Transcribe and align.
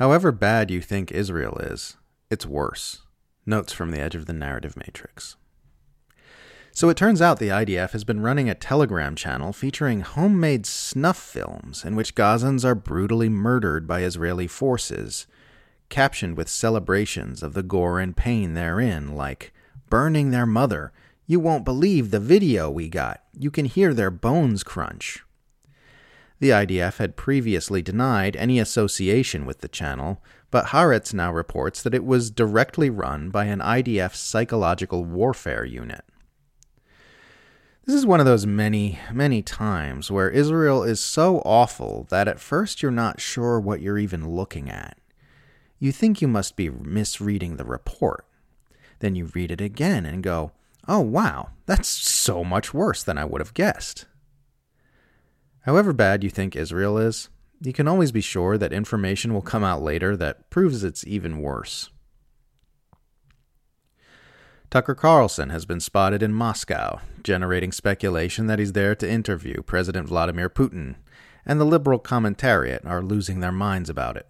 However 0.00 0.32
bad 0.32 0.70
you 0.70 0.80
think 0.80 1.12
Israel 1.12 1.58
is, 1.58 1.98
it's 2.30 2.46
worse. 2.46 3.02
Notes 3.44 3.74
from 3.74 3.90
the 3.90 4.00
edge 4.00 4.14
of 4.14 4.24
the 4.24 4.32
narrative 4.32 4.74
matrix. 4.74 5.36
So 6.72 6.88
it 6.88 6.96
turns 6.96 7.20
out 7.20 7.38
the 7.38 7.50
IDF 7.50 7.90
has 7.90 8.04
been 8.04 8.22
running 8.22 8.48
a 8.48 8.54
Telegram 8.54 9.14
channel 9.14 9.52
featuring 9.52 10.00
homemade 10.00 10.64
snuff 10.64 11.18
films 11.18 11.84
in 11.84 11.96
which 11.96 12.14
Gazans 12.14 12.64
are 12.64 12.74
brutally 12.74 13.28
murdered 13.28 13.86
by 13.86 14.00
Israeli 14.00 14.46
forces, 14.46 15.26
captioned 15.90 16.34
with 16.34 16.48
celebrations 16.48 17.42
of 17.42 17.52
the 17.52 17.62
gore 17.62 18.00
and 18.00 18.16
pain 18.16 18.54
therein, 18.54 19.14
like 19.14 19.52
burning 19.90 20.30
their 20.30 20.46
mother. 20.46 20.92
You 21.26 21.40
won't 21.40 21.66
believe 21.66 22.10
the 22.10 22.20
video 22.20 22.70
we 22.70 22.88
got. 22.88 23.22
You 23.38 23.50
can 23.50 23.66
hear 23.66 23.92
their 23.92 24.10
bones 24.10 24.62
crunch. 24.62 25.22
The 26.40 26.50
IDF 26.50 26.96
had 26.96 27.16
previously 27.16 27.82
denied 27.82 28.34
any 28.34 28.58
association 28.58 29.44
with 29.44 29.60
the 29.60 29.68
channel, 29.68 30.22
but 30.50 30.66
Haaretz 30.66 31.12
now 31.12 31.30
reports 31.30 31.82
that 31.82 31.94
it 31.94 32.04
was 32.04 32.30
directly 32.30 32.88
run 32.88 33.28
by 33.28 33.44
an 33.44 33.60
IDF 33.60 34.14
psychological 34.14 35.04
warfare 35.04 35.66
unit. 35.66 36.02
This 37.84 37.94
is 37.94 38.06
one 38.06 38.20
of 38.20 38.26
those 38.26 38.46
many, 38.46 38.98
many 39.12 39.42
times 39.42 40.10
where 40.10 40.30
Israel 40.30 40.82
is 40.82 41.00
so 41.00 41.40
awful 41.40 42.06
that 42.08 42.26
at 42.26 42.40
first 42.40 42.82
you're 42.82 42.90
not 42.90 43.20
sure 43.20 43.60
what 43.60 43.82
you're 43.82 43.98
even 43.98 44.30
looking 44.30 44.70
at. 44.70 44.96
You 45.78 45.92
think 45.92 46.22
you 46.22 46.28
must 46.28 46.56
be 46.56 46.70
misreading 46.70 47.56
the 47.56 47.64
report. 47.64 48.24
Then 49.00 49.14
you 49.14 49.26
read 49.34 49.50
it 49.50 49.60
again 49.60 50.06
and 50.06 50.22
go, 50.22 50.52
oh 50.88 51.00
wow, 51.00 51.50
that's 51.66 51.88
so 51.88 52.44
much 52.44 52.72
worse 52.72 53.02
than 53.02 53.18
I 53.18 53.26
would 53.26 53.40
have 53.40 53.54
guessed. 53.54 54.06
However 55.62 55.92
bad 55.92 56.24
you 56.24 56.30
think 56.30 56.56
Israel 56.56 56.96
is, 56.98 57.28
you 57.60 57.72
can 57.72 57.86
always 57.86 58.12
be 58.12 58.22
sure 58.22 58.56
that 58.56 58.72
information 58.72 59.34
will 59.34 59.42
come 59.42 59.62
out 59.62 59.82
later 59.82 60.16
that 60.16 60.48
proves 60.48 60.82
it's 60.82 61.06
even 61.06 61.42
worse. 61.42 61.90
Tucker 64.70 64.94
Carlson 64.94 65.50
has 65.50 65.66
been 65.66 65.80
spotted 65.80 66.22
in 66.22 66.32
Moscow, 66.32 67.00
generating 67.22 67.72
speculation 67.72 68.46
that 68.46 68.60
he's 68.60 68.72
there 68.72 68.94
to 68.94 69.10
interview 69.10 69.62
President 69.62 70.06
Vladimir 70.06 70.48
Putin, 70.48 70.94
and 71.44 71.60
the 71.60 71.64
liberal 71.64 71.98
commentariat 71.98 72.86
are 72.86 73.02
losing 73.02 73.40
their 73.40 73.52
minds 73.52 73.90
about 73.90 74.16
it. 74.16 74.28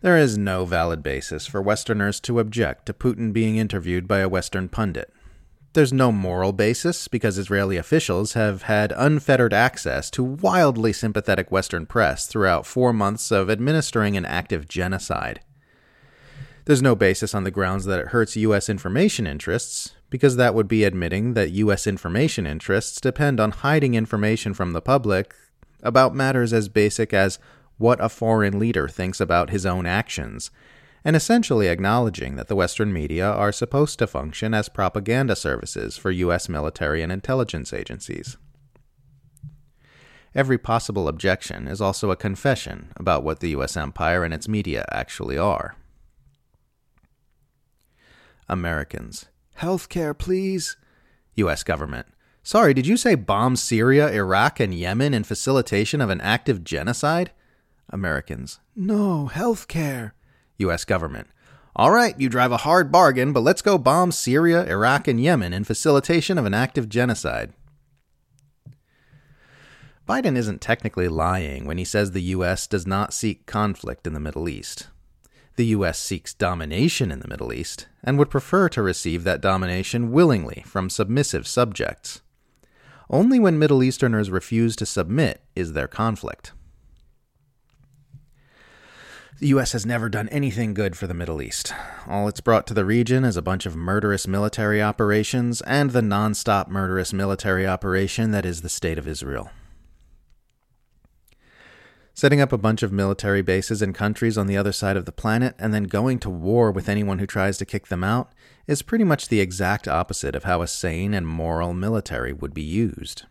There 0.00 0.16
is 0.16 0.38
no 0.38 0.64
valid 0.64 1.02
basis 1.02 1.46
for 1.46 1.60
Westerners 1.60 2.18
to 2.20 2.40
object 2.40 2.86
to 2.86 2.92
Putin 2.92 3.32
being 3.32 3.56
interviewed 3.56 4.08
by 4.08 4.20
a 4.20 4.28
Western 4.28 4.68
pundit, 4.68 5.12
there's 5.78 5.92
no 5.92 6.10
moral 6.10 6.52
basis 6.52 7.06
because 7.06 7.38
Israeli 7.38 7.76
officials 7.76 8.32
have 8.32 8.62
had 8.62 8.92
unfettered 8.96 9.54
access 9.54 10.10
to 10.10 10.24
wildly 10.24 10.92
sympathetic 10.92 11.52
Western 11.52 11.86
press 11.86 12.26
throughout 12.26 12.66
four 12.66 12.92
months 12.92 13.30
of 13.30 13.48
administering 13.48 14.16
an 14.16 14.24
active 14.24 14.66
genocide. 14.66 15.38
There's 16.64 16.82
no 16.82 16.96
basis 16.96 17.32
on 17.32 17.44
the 17.44 17.52
grounds 17.52 17.84
that 17.84 18.00
it 18.00 18.08
hurts 18.08 18.34
U.S. 18.34 18.68
information 18.68 19.24
interests, 19.24 19.94
because 20.10 20.34
that 20.34 20.52
would 20.52 20.66
be 20.66 20.82
admitting 20.82 21.34
that 21.34 21.52
U.S. 21.52 21.86
information 21.86 22.44
interests 22.44 23.00
depend 23.00 23.38
on 23.38 23.52
hiding 23.52 23.94
information 23.94 24.54
from 24.54 24.72
the 24.72 24.82
public 24.82 25.32
about 25.80 26.12
matters 26.12 26.52
as 26.52 26.68
basic 26.68 27.14
as 27.14 27.38
what 27.76 28.04
a 28.04 28.08
foreign 28.08 28.58
leader 28.58 28.88
thinks 28.88 29.20
about 29.20 29.50
his 29.50 29.64
own 29.64 29.86
actions 29.86 30.50
and 31.04 31.14
essentially 31.14 31.68
acknowledging 31.68 32.36
that 32.36 32.48
the 32.48 32.56
Western 32.56 32.92
media 32.92 33.28
are 33.28 33.52
supposed 33.52 33.98
to 33.98 34.06
function 34.06 34.54
as 34.54 34.68
propaganda 34.68 35.36
services 35.36 35.96
for 35.96 36.10
U.S. 36.10 36.48
military 36.48 37.02
and 37.02 37.12
intelligence 37.12 37.72
agencies. 37.72 38.36
Every 40.34 40.58
possible 40.58 41.08
objection 41.08 41.66
is 41.66 41.80
also 41.80 42.10
a 42.10 42.16
confession 42.16 42.92
about 42.96 43.24
what 43.24 43.40
the 43.40 43.50
U.S. 43.50 43.76
empire 43.76 44.24
and 44.24 44.34
its 44.34 44.48
media 44.48 44.84
actually 44.90 45.38
are. 45.38 45.76
Americans. 48.48 49.26
Healthcare, 49.58 50.16
please. 50.16 50.76
U.S. 51.36 51.62
government. 51.62 52.06
Sorry, 52.42 52.72
did 52.72 52.86
you 52.86 52.96
say 52.96 53.14
bomb 53.14 53.56
Syria, 53.56 54.10
Iraq, 54.10 54.60
and 54.60 54.72
Yemen 54.72 55.12
in 55.12 55.24
facilitation 55.24 56.00
of 56.00 56.08
an 56.08 56.20
active 56.20 56.64
genocide? 56.64 57.30
Americans. 57.90 58.60
No, 58.76 59.30
healthcare. 59.32 60.12
U.S. 60.58 60.84
government. 60.84 61.28
All 61.74 61.90
right, 61.92 62.18
you 62.18 62.28
drive 62.28 62.52
a 62.52 62.58
hard 62.58 62.90
bargain, 62.90 63.32
but 63.32 63.42
let's 63.42 63.62
go 63.62 63.78
bomb 63.78 64.10
Syria, 64.10 64.64
Iraq, 64.66 65.06
and 65.06 65.20
Yemen 65.20 65.52
in 65.52 65.64
facilitation 65.64 66.36
of 66.36 66.44
an 66.44 66.54
active 66.54 66.88
genocide. 66.88 67.52
Biden 70.08 70.36
isn't 70.36 70.60
technically 70.60 71.06
lying 71.06 71.66
when 71.66 71.78
he 71.78 71.84
says 71.84 72.10
the 72.10 72.22
U.S. 72.22 72.66
does 72.66 72.86
not 72.86 73.12
seek 73.12 73.46
conflict 73.46 74.06
in 74.06 74.14
the 74.14 74.20
Middle 74.20 74.48
East. 74.48 74.88
The 75.56 75.66
U.S. 75.66 75.98
seeks 75.98 76.32
domination 76.32 77.12
in 77.12 77.20
the 77.20 77.28
Middle 77.28 77.52
East 77.52 77.88
and 78.02 78.18
would 78.18 78.30
prefer 78.30 78.68
to 78.70 78.80
receive 78.80 79.24
that 79.24 79.40
domination 79.40 80.10
willingly 80.10 80.62
from 80.66 80.88
submissive 80.88 81.46
subjects. 81.46 82.22
Only 83.10 83.38
when 83.38 83.58
Middle 83.58 83.82
Easterners 83.82 84.30
refuse 84.30 84.76
to 84.76 84.86
submit 84.86 85.42
is 85.54 85.74
there 85.74 85.88
conflict. 85.88 86.52
The 89.40 89.48
U.S. 89.48 89.70
has 89.70 89.86
never 89.86 90.08
done 90.08 90.28
anything 90.30 90.74
good 90.74 90.96
for 90.96 91.06
the 91.06 91.14
Middle 91.14 91.40
East. 91.40 91.72
All 92.08 92.26
it's 92.26 92.40
brought 92.40 92.66
to 92.66 92.74
the 92.74 92.84
region 92.84 93.24
is 93.24 93.36
a 93.36 93.42
bunch 93.42 93.66
of 93.66 93.76
murderous 93.76 94.26
military 94.26 94.82
operations 94.82 95.60
and 95.60 95.92
the 95.92 96.02
non-stop 96.02 96.66
murderous 96.68 97.12
military 97.12 97.64
operation 97.64 98.32
that 98.32 98.44
is 98.44 98.62
the 98.62 98.68
State 98.68 98.98
of 98.98 99.06
Israel. 99.06 99.52
Setting 102.14 102.40
up 102.40 102.52
a 102.52 102.58
bunch 102.58 102.82
of 102.82 102.90
military 102.90 103.42
bases 103.42 103.80
in 103.80 103.92
countries 103.92 104.36
on 104.36 104.48
the 104.48 104.56
other 104.56 104.72
side 104.72 104.96
of 104.96 105.04
the 105.04 105.12
planet 105.12 105.54
and 105.56 105.72
then 105.72 105.84
going 105.84 106.18
to 106.18 106.30
war 106.30 106.72
with 106.72 106.88
anyone 106.88 107.20
who 107.20 107.26
tries 107.26 107.58
to 107.58 107.64
kick 107.64 107.86
them 107.86 108.02
out 108.02 108.32
is 108.66 108.82
pretty 108.82 109.04
much 109.04 109.28
the 109.28 109.38
exact 109.38 109.86
opposite 109.86 110.34
of 110.34 110.42
how 110.42 110.62
a 110.62 110.66
sane 110.66 111.14
and 111.14 111.28
moral 111.28 111.72
military 111.72 112.32
would 112.32 112.52
be 112.52 112.62
used. 112.62 113.26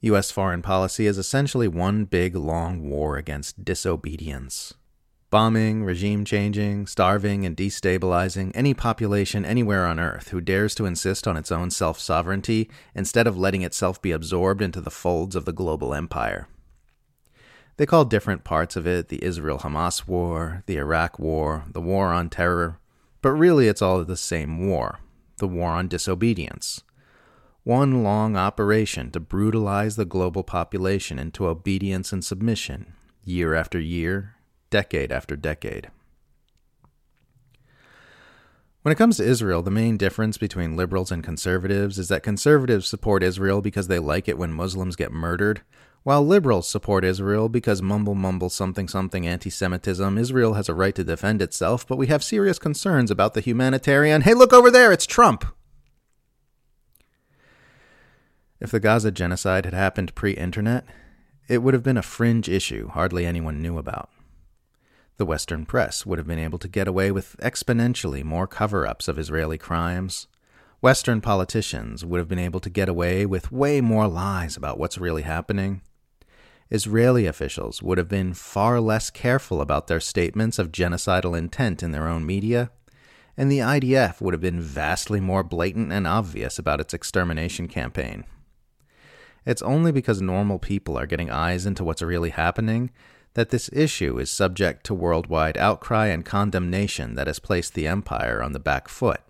U.S. 0.00 0.30
foreign 0.30 0.62
policy 0.62 1.08
is 1.08 1.18
essentially 1.18 1.66
one 1.66 2.04
big 2.04 2.36
long 2.36 2.88
war 2.88 3.16
against 3.16 3.64
disobedience. 3.64 4.74
Bombing, 5.28 5.82
regime 5.82 6.24
changing, 6.24 6.86
starving, 6.86 7.44
and 7.44 7.56
destabilizing 7.56 8.52
any 8.54 8.74
population 8.74 9.44
anywhere 9.44 9.86
on 9.86 9.98
Earth 9.98 10.28
who 10.28 10.40
dares 10.40 10.76
to 10.76 10.86
insist 10.86 11.26
on 11.26 11.36
its 11.36 11.50
own 11.50 11.70
self 11.70 11.98
sovereignty 11.98 12.70
instead 12.94 13.26
of 13.26 13.36
letting 13.36 13.62
itself 13.62 14.00
be 14.00 14.12
absorbed 14.12 14.62
into 14.62 14.80
the 14.80 14.90
folds 14.90 15.34
of 15.34 15.44
the 15.46 15.52
global 15.52 15.92
empire. 15.92 16.46
They 17.76 17.84
call 17.84 18.04
different 18.04 18.44
parts 18.44 18.76
of 18.76 18.86
it 18.86 19.08
the 19.08 19.22
Israel 19.24 19.58
Hamas 19.58 20.06
war, 20.06 20.62
the 20.66 20.76
Iraq 20.76 21.18
war, 21.18 21.64
the 21.72 21.80
war 21.80 22.12
on 22.12 22.30
terror, 22.30 22.78
but 23.20 23.32
really 23.32 23.66
it's 23.66 23.82
all 23.82 24.04
the 24.04 24.16
same 24.16 24.68
war 24.68 25.00
the 25.38 25.48
war 25.48 25.70
on 25.70 25.86
disobedience 25.86 26.82
one 27.68 28.02
long 28.02 28.34
operation 28.34 29.10
to 29.10 29.20
brutalize 29.20 29.96
the 29.96 30.06
global 30.06 30.42
population 30.42 31.18
into 31.18 31.46
obedience 31.46 32.14
and 32.14 32.24
submission, 32.24 32.94
year 33.22 33.54
after 33.54 33.78
year, 33.78 34.36
decade 34.70 35.12
after 35.12 35.36
decade. 35.36 35.90
When 38.80 38.90
it 38.90 38.96
comes 38.96 39.18
to 39.18 39.22
Israel, 39.22 39.60
the 39.60 39.70
main 39.70 39.98
difference 39.98 40.38
between 40.38 40.76
liberals 40.76 41.12
and 41.12 41.22
conservatives 41.22 41.98
is 41.98 42.08
that 42.08 42.22
conservatives 42.22 42.88
support 42.88 43.22
Israel 43.22 43.60
because 43.60 43.86
they 43.86 43.98
like 43.98 44.28
it 44.28 44.38
when 44.38 44.50
Muslims 44.50 44.96
get 44.96 45.12
murdered, 45.12 45.60
while 46.04 46.26
liberals 46.26 46.66
support 46.66 47.04
Israel 47.04 47.50
because 47.50 47.82
mumble 47.82 48.14
mumble 48.14 48.48
something 48.48 48.88
something 48.88 49.26
anti 49.26 49.50
Semitism, 49.50 50.16
Israel 50.16 50.54
has 50.54 50.70
a 50.70 50.74
right 50.74 50.94
to 50.94 51.04
defend 51.04 51.42
itself, 51.42 51.86
but 51.86 51.98
we 51.98 52.06
have 52.06 52.24
serious 52.24 52.58
concerns 52.58 53.10
about 53.10 53.34
the 53.34 53.42
humanitarian. 53.42 54.22
Hey, 54.22 54.32
look 54.32 54.54
over 54.54 54.70
there, 54.70 54.90
it's 54.90 55.04
Trump! 55.04 55.44
If 58.60 58.72
the 58.72 58.80
Gaza 58.80 59.10
genocide 59.10 59.64
had 59.64 59.74
happened 59.74 60.14
pre 60.14 60.32
internet, 60.32 60.84
it 61.48 61.62
would 61.62 61.74
have 61.74 61.82
been 61.82 61.96
a 61.96 62.02
fringe 62.02 62.48
issue 62.48 62.88
hardly 62.88 63.24
anyone 63.24 63.62
knew 63.62 63.78
about. 63.78 64.10
The 65.16 65.26
Western 65.26 65.64
press 65.66 66.04
would 66.04 66.18
have 66.18 66.26
been 66.26 66.38
able 66.38 66.58
to 66.58 66.68
get 66.68 66.86
away 66.86 67.10
with 67.10 67.36
exponentially 67.40 68.22
more 68.22 68.46
cover 68.46 68.86
ups 68.86 69.08
of 69.08 69.18
Israeli 69.18 69.58
crimes. 69.58 70.28
Western 70.80 71.20
politicians 71.20 72.04
would 72.04 72.18
have 72.18 72.28
been 72.28 72.38
able 72.38 72.60
to 72.60 72.70
get 72.70 72.88
away 72.88 73.26
with 73.26 73.50
way 73.50 73.80
more 73.80 74.06
lies 74.06 74.56
about 74.56 74.78
what's 74.78 74.98
really 74.98 75.22
happening. 75.22 75.82
Israeli 76.70 77.26
officials 77.26 77.82
would 77.82 77.98
have 77.98 78.08
been 78.08 78.34
far 78.34 78.80
less 78.80 79.10
careful 79.10 79.60
about 79.60 79.86
their 79.86 80.00
statements 80.00 80.58
of 80.58 80.70
genocidal 80.70 81.36
intent 81.36 81.82
in 81.82 81.92
their 81.92 82.06
own 82.06 82.26
media, 82.26 82.70
and 83.36 83.50
the 83.50 83.58
IDF 83.58 84.20
would 84.20 84.34
have 84.34 84.40
been 84.40 84.60
vastly 84.60 85.20
more 85.20 85.42
blatant 85.42 85.92
and 85.92 86.06
obvious 86.06 86.58
about 86.58 86.80
its 86.80 86.92
extermination 86.94 87.66
campaign. 87.66 88.24
It's 89.46 89.62
only 89.62 89.92
because 89.92 90.20
normal 90.20 90.58
people 90.58 90.98
are 90.98 91.06
getting 91.06 91.30
eyes 91.30 91.66
into 91.66 91.84
what's 91.84 92.02
really 92.02 92.30
happening 92.30 92.90
that 93.34 93.50
this 93.50 93.70
issue 93.72 94.18
is 94.18 94.30
subject 94.30 94.84
to 94.84 94.94
worldwide 94.94 95.56
outcry 95.56 96.06
and 96.06 96.24
condemnation 96.24 97.14
that 97.14 97.26
has 97.26 97.38
placed 97.38 97.74
the 97.74 97.86
empire 97.86 98.42
on 98.42 98.52
the 98.52 98.58
back 98.58 98.88
foot. 98.88 99.20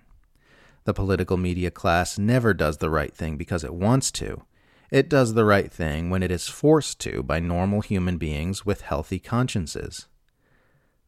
The 0.84 0.94
political 0.94 1.36
media 1.36 1.70
class 1.70 2.18
never 2.18 2.54
does 2.54 2.78
the 2.78 2.88
right 2.88 3.14
thing 3.14 3.36
because 3.36 3.64
it 3.64 3.74
wants 3.74 4.10
to. 4.12 4.44
It 4.90 5.10
does 5.10 5.34
the 5.34 5.44
right 5.44 5.70
thing 5.70 6.08
when 6.08 6.22
it 6.22 6.30
is 6.30 6.48
forced 6.48 6.98
to 7.00 7.22
by 7.22 7.40
normal 7.40 7.82
human 7.82 8.16
beings 8.16 8.64
with 8.64 8.80
healthy 8.80 9.18
consciences. 9.18 10.06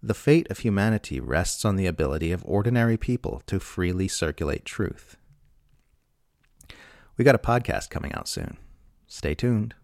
The 0.03 0.14
fate 0.14 0.50
of 0.50 0.58
humanity 0.58 1.20
rests 1.20 1.64
on 1.64 1.76
the 1.76 1.87
ability 1.87 2.32
of 2.32 2.44
ordinary 2.44 2.99
people 2.99 3.43
to 3.46 3.61
freely 3.61 4.08
circulate 4.08 4.67
truth. 4.67 5.17
We 7.17 7.25
got 7.25 7.35
a 7.35 7.38
podcast 7.38 7.88
coming 7.88 8.12
out 8.12 8.29
soon. 8.29 8.58
Stay 9.12 9.35
tuned. 9.35 9.75